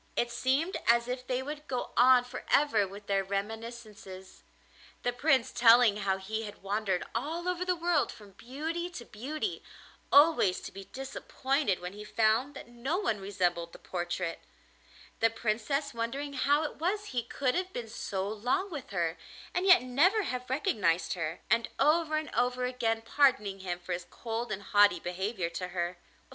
It 0.15 0.31
seemed 0.31 0.77
as 0.87 1.07
if 1.07 1.27
they 1.27 1.43
would 1.43 1.67
go 1.67 1.91
on 1.95 2.23
for 2.23 2.43
ever 2.51 2.87
with 2.87 3.05
their 3.05 3.23
reminiscences, 3.23 4.41
the 5.03 5.13
Prince 5.13 5.51
telling 5.51 5.97
how 5.97 6.17
he 6.17 6.41
had 6.45 6.63
wandered 6.63 7.05
all 7.13 7.47
over 7.47 7.63
the 7.63 7.75
world 7.75 8.11
from 8.11 8.31
beauty 8.31 8.89
to 8.89 9.05
beauty, 9.05 9.61
always 10.11 10.59
to 10.61 10.71
be 10.71 10.85
disappointed 10.85 11.79
when 11.79 11.93
he 11.93 12.03
found 12.03 12.55
that 12.55 12.67
no 12.67 12.97
one 12.97 13.19
resembled 13.21 13.73
the 13.73 13.77
portrait; 13.77 14.39
the 15.19 15.29
Princess 15.29 15.93
wondering 15.93 16.33
how 16.33 16.63
it 16.63 16.77
was 16.77 17.09
he 17.13 17.21
could 17.21 17.53
have 17.53 17.71
been 17.71 17.87
so 17.87 18.27
long 18.27 18.71
with 18.71 18.89
her 18.89 19.19
and 19.53 19.67
yet 19.67 19.83
never 19.83 20.23
have 20.23 20.49
recognised 20.49 21.13
her, 21.13 21.41
and 21.47 21.69
over 21.79 22.17
and 22.17 22.33
over 22.33 22.65
again 22.65 23.03
pardoning 23.03 23.59
him 23.59 23.77
for 23.79 23.93
his 23.93 24.07
cold 24.09 24.51
and 24.51 24.63
haughty 24.63 24.99
behaviour 24.99 25.47
to 25.51 25.67
her. 25.67 25.99